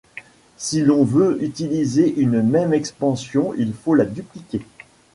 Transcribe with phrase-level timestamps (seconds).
[0.57, 4.65] Si l'on veut utiliser une même expansion, il faut la dupliquer.